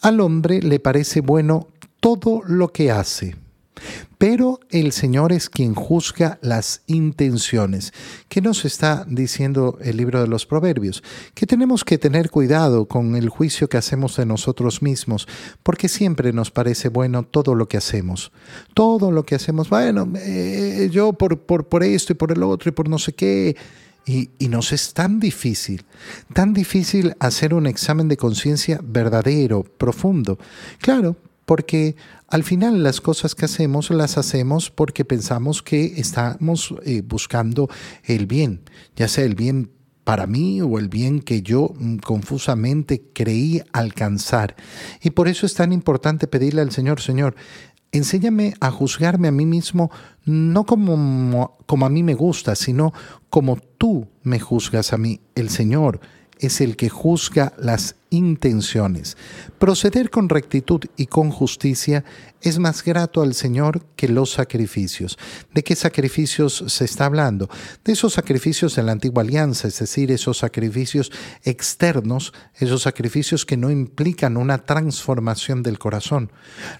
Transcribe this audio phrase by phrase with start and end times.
[0.00, 1.68] Al hombre le parece bueno
[2.00, 3.36] todo lo que hace
[4.18, 7.92] pero el Señor es quien juzga las intenciones.
[8.28, 11.04] ¿Qué nos está diciendo el libro de los Proverbios?
[11.34, 15.28] Que tenemos que tener cuidado con el juicio que hacemos de nosotros mismos,
[15.62, 18.32] porque siempre nos parece bueno todo lo que hacemos.
[18.74, 22.68] Todo lo que hacemos, bueno, eh, yo por, por, por esto y por el otro
[22.68, 23.56] y por no sé qué.
[24.06, 25.84] Y, nos es tan difícil,
[26.32, 30.38] tan difícil hacer un examen de conciencia verdadero, profundo.
[30.78, 31.94] Claro, porque
[32.28, 37.68] al final las cosas que hacemos las hacemos porque pensamos que estamos eh, buscando
[38.04, 38.62] el bien,
[38.96, 39.70] ya sea el bien
[40.08, 44.56] para mí o el bien que yo mm, confusamente creí alcanzar.
[45.02, 47.34] Y por eso es tan importante pedirle al Señor, Señor,
[47.98, 49.90] enséñame a juzgarme a mí mismo
[50.24, 52.92] no como, como a mí me gusta, sino
[53.30, 56.00] como tú me juzgas a mí, el Señor
[56.38, 59.16] es el que juzga las intenciones.
[59.58, 62.04] Proceder con rectitud y con justicia
[62.40, 65.18] es más grato al Señor que los sacrificios.
[65.52, 67.50] ¿De qué sacrificios se está hablando?
[67.84, 71.10] De esos sacrificios de la antigua alianza, es decir, esos sacrificios
[71.42, 76.30] externos, esos sacrificios que no implican una transformación del corazón.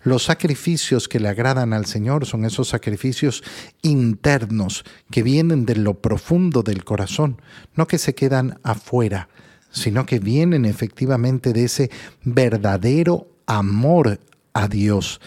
[0.04, 3.42] Los sacrificios que le agradan al Señor son esos sacrificios
[3.82, 7.42] internos que vienen de lo profundo del corazón,
[7.74, 9.28] no que se quedan afuera
[9.70, 11.90] sino que vienen efectivamente de ese
[12.24, 14.20] verdadero amor
[14.52, 15.20] a Dios.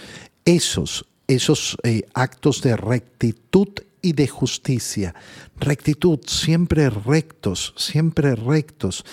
[0.46, 3.70] Esos, esos eh, actos de rectitud
[4.02, 5.14] y de justicia.
[5.60, 9.06] Rectitud, siempre rectos, siempre rectos.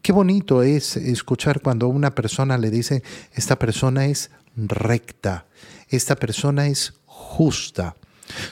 [0.00, 3.02] Qué bonito es escuchar cuando una persona le dice,
[3.34, 5.46] esta persona es recta,
[5.88, 7.96] esta persona es justa.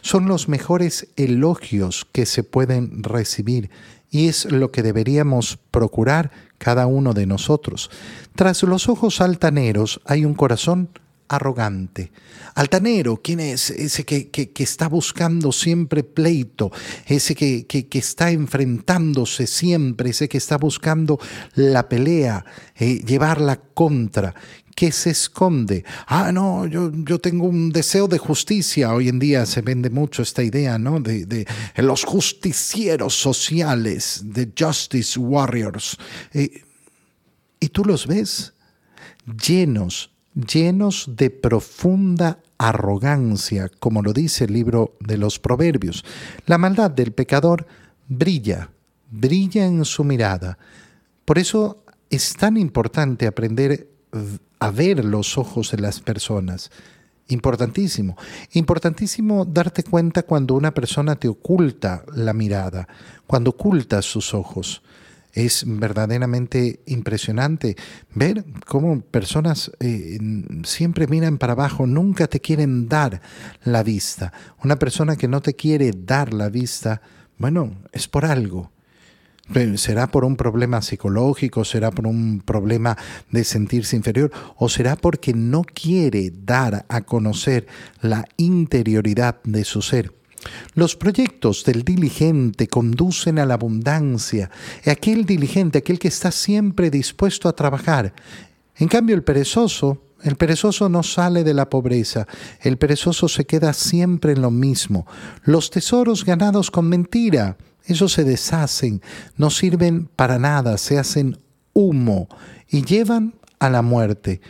[0.03, 3.71] Son los mejores elogios que se pueden recibir
[4.11, 7.91] y es lo que deberíamos procurar cada uno de nosotros.
[8.35, 10.89] Tras los ojos altaneros hay un corazón
[11.31, 12.11] arrogante.
[12.57, 13.71] Altanero, ¿quién es?
[13.71, 16.73] Ese que, que, está buscando siempre pleito,
[17.07, 21.21] ese que, que, está enfrentándose siempre, ese que está buscando
[21.55, 24.35] la pelea, eh, llevarla contra
[24.75, 25.85] que se esconde.
[26.09, 28.93] Ah, no, yo, yo tengo un deseo de justicia.
[28.93, 30.99] Hoy en día se vende mucho esta idea, ¿no?
[30.99, 31.47] De, de
[31.77, 35.97] los justicieros sociales, de justice warriors.
[36.33, 36.65] Eh,
[37.61, 38.53] y tú los ves
[39.47, 46.05] llenos, llenos de profunda arrogancia, como lo dice el libro de los Proverbios.
[46.47, 47.67] La maldad del pecador
[48.09, 48.71] brilla,
[49.11, 50.59] brilla en su mirada.
[51.25, 53.89] Por eso es tan importante aprender
[54.59, 56.71] a ver los ojos de las personas.
[57.29, 58.17] Importantísimo.
[58.53, 62.89] Importantísimo darte cuenta cuando una persona te oculta la mirada,
[63.27, 64.83] cuando oculta sus ojos.
[65.33, 67.77] Es verdaderamente impresionante
[68.15, 70.19] ver cómo personas eh,
[70.65, 73.21] siempre miran para abajo, nunca te quieren dar
[73.65, 74.33] la vista.
[74.65, 77.01] Una persona que no te quiere dar la vista,
[77.39, 78.73] bueno, es por algo
[79.77, 81.65] ¿Será por un problema psicológico?
[81.65, 82.97] ¿Será por un problema
[83.31, 84.31] de sentirse inferior?
[84.57, 87.67] ¿O será porque no quiere dar a conocer
[88.01, 90.20] la interioridad de su ser?
[90.75, 94.51] Los proyectos del diligente conducen a la abundancia.
[94.87, 98.15] Aquel diligente, aquel que está siempre dispuesto a trabajar.
[98.77, 102.27] En cambio, el perezoso, el perezoso no sale de la pobreza,
[102.61, 105.07] el perezoso se queda siempre en lo mismo.
[105.45, 109.03] Los tesoros ganados con mentira, esos se deshacen,
[109.37, 111.39] no sirven para nada, se hacen
[111.73, 112.29] humo
[112.69, 114.41] y llevan a la muerte.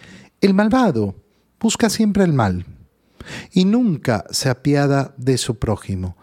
[0.40, 1.16] El malvado
[1.58, 2.64] busca siempre el mal
[3.52, 6.16] y nunca se apiada de su prójimo.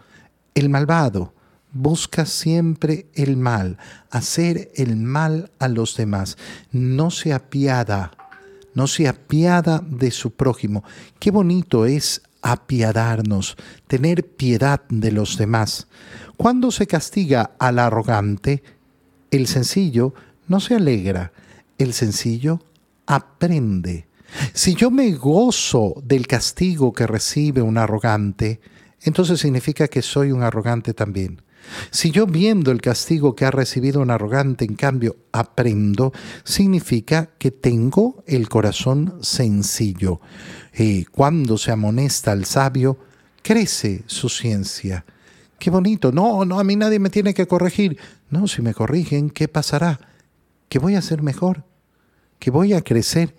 [0.54, 1.34] El malvado
[1.72, 3.78] busca siempre el mal,
[4.10, 6.36] hacer el mal a los demás.
[6.72, 8.12] No se apiada,
[8.74, 10.84] no se apiada de su prójimo.
[11.18, 15.88] Qué bonito es apiadarnos, tener piedad de los demás.
[16.36, 18.62] Cuando se castiga al arrogante,
[19.30, 20.14] el sencillo
[20.46, 21.32] no se alegra,
[21.78, 22.62] el sencillo
[23.06, 24.07] aprende.
[24.52, 28.60] Si yo me gozo del castigo que recibe un arrogante,
[29.02, 31.42] entonces significa que soy un arrogante también.
[31.90, 36.12] Si yo viendo el castigo que ha recibido un arrogante, en cambio, aprendo,
[36.44, 40.20] significa que tengo el corazón sencillo.
[40.76, 42.98] Y cuando se amonesta al sabio,
[43.42, 45.04] crece su ciencia.
[45.58, 46.12] Qué bonito.
[46.12, 47.98] No, no, a mí nadie me tiene que corregir.
[48.30, 50.00] No, si me corrigen, ¿qué pasará?
[50.68, 51.64] Que voy a ser mejor,
[52.38, 53.34] que voy a crecer.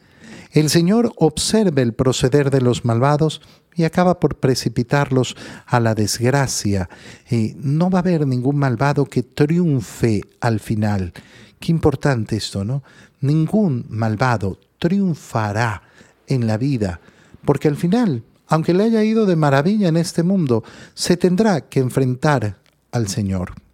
[0.51, 3.41] El Señor observa el proceder de los malvados
[3.75, 5.35] y acaba por precipitarlos
[5.67, 6.89] a la desgracia.
[7.29, 11.13] Y no va a haber ningún malvado que triunfe al final.
[11.59, 12.83] Qué importante esto, ¿no?
[13.21, 15.83] Ningún malvado triunfará
[16.25, 16.99] en la vida,
[17.45, 20.63] porque al final, aunque le haya ido de maravilla en este mundo,
[20.93, 22.57] se tendrá que enfrentar
[22.91, 23.53] al Señor.